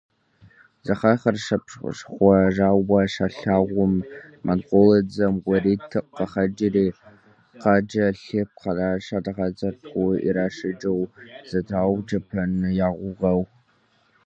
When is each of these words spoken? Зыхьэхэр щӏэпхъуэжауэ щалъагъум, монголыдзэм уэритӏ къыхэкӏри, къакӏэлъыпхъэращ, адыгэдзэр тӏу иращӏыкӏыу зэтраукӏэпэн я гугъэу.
Зыхьэхэр 0.85 1.35
щӏэпхъуэжауэ 1.45 2.99
щалъагъум, 3.13 3.93
монголыдзэм 4.45 5.33
уэритӏ 5.47 5.95
къыхэкӏри, 6.15 6.87
къакӏэлъыпхъэращ, 7.61 9.05
адыгэдзэр 9.17 9.75
тӏу 9.85 10.07
иращӏыкӏыу 10.27 11.01
зэтраукӏэпэн 11.49 12.51
я 12.87 12.89
гугъэу. 12.97 13.41